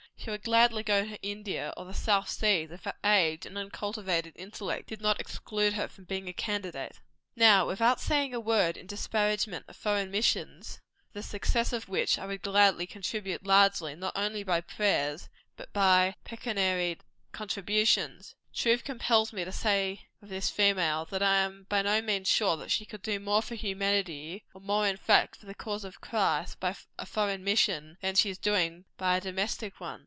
She 0.17 0.29
would 0.29 0.43
gladly 0.43 0.83
go 0.83 1.03
to 1.07 1.19
India, 1.23 1.73
or 1.75 1.85
the 1.85 1.95
South 1.95 2.29
Seas, 2.29 2.69
if 2.69 2.83
her 2.83 2.93
age 3.03 3.47
and 3.47 3.57
uncultivated 3.57 4.33
intellect 4.35 4.87
did 4.87 5.01
not 5.01 5.19
exclude 5.19 5.73
her 5.73 5.87
from 5.87 6.03
being 6.03 6.29
a 6.29 6.33
candidate. 6.33 6.99
Now, 7.35 7.65
without 7.65 7.99
saying 7.99 8.31
a 8.31 8.39
word 8.39 8.77
in 8.77 8.85
disparagement 8.85 9.65
of 9.67 9.75
foreign 9.77 10.11
missions 10.11 10.79
for 11.07 11.13
the 11.13 11.23
success 11.23 11.73
of 11.73 11.89
which 11.89 12.19
I 12.19 12.27
would 12.27 12.43
gladly 12.43 12.85
contribute 12.85 13.47
largely, 13.47 13.95
not 13.95 14.15
only 14.15 14.43
by 14.43 14.61
prayers, 14.61 15.27
but 15.57 15.73
by 15.73 16.13
pecuniary 16.23 16.99
contributions 17.31 18.35
truth 18.53 18.83
compels 18.83 19.33
me 19.33 19.43
to 19.43 19.51
say 19.51 20.05
of 20.21 20.29
this 20.29 20.51
female, 20.51 21.03
that 21.05 21.23
I 21.23 21.37
am 21.37 21.65
by 21.67 21.81
no 21.81 21.99
means 21.99 22.27
sure 22.27 22.69
she 22.69 22.85
could 22.85 23.01
do 23.01 23.19
more 23.19 23.41
for 23.41 23.55
humanity, 23.55 24.43
or 24.53 24.61
more, 24.61 24.85
in 24.85 24.97
fact, 24.97 25.37
for 25.37 25.47
the 25.47 25.55
cause 25.55 25.83
of 25.83 25.99
Christ, 25.99 26.59
by 26.59 26.75
a 26.99 27.07
foreign 27.07 27.43
mission, 27.43 27.97
than 28.01 28.13
she 28.13 28.29
is 28.29 28.37
now 28.37 28.51
doing 28.51 28.85
by 28.97 29.17
a 29.17 29.21
domestic 29.21 29.79
one. 29.79 29.99